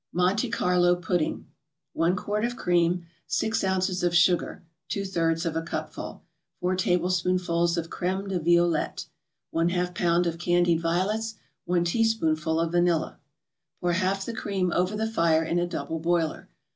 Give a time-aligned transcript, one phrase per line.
[0.13, 1.45] MONTE CARLO PUDDING
[1.93, 6.23] 1 quart of cream 6 ounces of sugar (2/3 of a cupful)
[6.59, 9.05] 4 tablespoonfuls of creme de violette
[9.53, 11.35] 1/2 pound of candied violets
[11.65, 13.19] 1 teaspoonful of vanilla
[13.79, 16.49] Put half the cream over the fire in a double boiler.